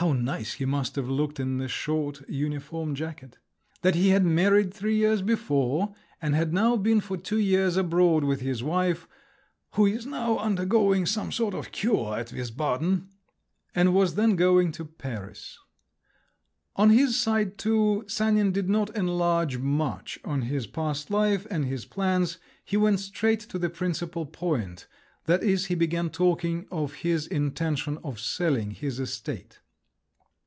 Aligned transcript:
how 0.00 0.12
nice 0.12 0.52
he 0.52 0.66
must 0.66 0.94
have 0.94 1.08
looked 1.08 1.40
in 1.40 1.56
the 1.56 1.66
short 1.66 2.20
uniform 2.28 2.94
jacket!) 2.94 3.38
that 3.80 3.94
he 3.94 4.10
had 4.10 4.22
married 4.26 4.72
three 4.74 4.94
years 4.94 5.22
before, 5.22 5.94
and 6.20 6.34
had 6.34 6.52
now 6.52 6.76
been 6.76 7.00
for 7.00 7.16
two 7.16 7.38
years 7.38 7.78
abroad 7.78 8.22
with 8.22 8.42
his 8.42 8.62
wife, 8.62 9.08
"who 9.70 9.86
is 9.86 10.04
now 10.04 10.36
undergoing 10.36 11.06
some 11.06 11.32
sort 11.32 11.54
of 11.54 11.72
cure 11.72 12.14
at 12.18 12.30
Wiesbaden," 12.30 13.08
and 13.74 13.94
was 13.94 14.16
then 14.16 14.36
going 14.36 14.70
to 14.70 14.84
Paris. 14.84 15.58
On 16.76 16.90
his 16.90 17.18
side 17.18 17.56
too, 17.56 18.04
Sanin 18.06 18.52
did 18.52 18.68
not 18.68 18.94
enlarge 18.94 19.56
much 19.56 20.18
on 20.26 20.42
his 20.42 20.66
past 20.66 21.10
life 21.10 21.46
and 21.50 21.64
his 21.64 21.86
plans; 21.86 22.36
he 22.62 22.76
went 22.76 23.00
straight 23.00 23.40
to 23.40 23.58
the 23.58 23.70
principal 23.70 24.26
point—that 24.26 25.42
is, 25.42 25.66
he 25.66 25.74
began 25.74 26.10
talking 26.10 26.66
of 26.70 26.92
his 26.96 27.26
intention 27.26 27.98
of 28.04 28.20
selling 28.20 28.72
his 28.72 29.00
estate. 29.00 29.60